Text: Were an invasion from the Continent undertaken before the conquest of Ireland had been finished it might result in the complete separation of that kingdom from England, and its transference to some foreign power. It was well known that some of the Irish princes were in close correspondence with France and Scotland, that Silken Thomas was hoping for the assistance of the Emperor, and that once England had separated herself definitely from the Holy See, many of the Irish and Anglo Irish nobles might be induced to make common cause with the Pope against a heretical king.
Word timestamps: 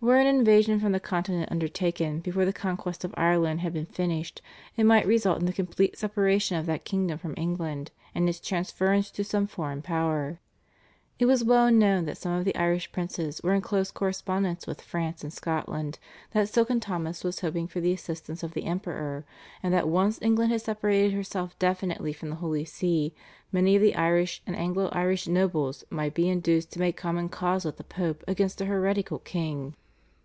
Were 0.00 0.18
an 0.18 0.28
invasion 0.28 0.78
from 0.78 0.92
the 0.92 1.00
Continent 1.00 1.50
undertaken 1.50 2.20
before 2.20 2.44
the 2.44 2.52
conquest 2.52 3.02
of 3.02 3.12
Ireland 3.16 3.62
had 3.62 3.72
been 3.72 3.84
finished 3.86 4.40
it 4.76 4.84
might 4.86 5.08
result 5.08 5.40
in 5.40 5.46
the 5.46 5.52
complete 5.52 5.98
separation 5.98 6.56
of 6.56 6.66
that 6.66 6.84
kingdom 6.84 7.18
from 7.18 7.34
England, 7.36 7.90
and 8.14 8.28
its 8.28 8.38
transference 8.38 9.10
to 9.10 9.24
some 9.24 9.48
foreign 9.48 9.82
power. 9.82 10.38
It 11.18 11.24
was 11.26 11.42
well 11.42 11.72
known 11.72 12.04
that 12.04 12.16
some 12.16 12.30
of 12.30 12.44
the 12.44 12.54
Irish 12.54 12.92
princes 12.92 13.42
were 13.42 13.52
in 13.54 13.60
close 13.60 13.90
correspondence 13.90 14.68
with 14.68 14.82
France 14.82 15.24
and 15.24 15.32
Scotland, 15.32 15.98
that 16.30 16.48
Silken 16.48 16.78
Thomas 16.78 17.24
was 17.24 17.40
hoping 17.40 17.66
for 17.66 17.80
the 17.80 17.92
assistance 17.92 18.44
of 18.44 18.52
the 18.54 18.66
Emperor, 18.66 19.24
and 19.64 19.74
that 19.74 19.88
once 19.88 20.20
England 20.22 20.52
had 20.52 20.60
separated 20.62 21.12
herself 21.12 21.58
definitely 21.58 22.12
from 22.12 22.30
the 22.30 22.36
Holy 22.36 22.64
See, 22.64 23.14
many 23.50 23.74
of 23.74 23.82
the 23.82 23.96
Irish 23.96 24.42
and 24.46 24.54
Anglo 24.54 24.90
Irish 24.92 25.26
nobles 25.26 25.82
might 25.90 26.14
be 26.14 26.28
induced 26.30 26.70
to 26.70 26.78
make 26.80 26.96
common 26.96 27.28
cause 27.28 27.64
with 27.64 27.78
the 27.78 27.84
Pope 27.84 28.22
against 28.28 28.60
a 28.60 28.64
heretical 28.66 29.18
king. 29.18 29.74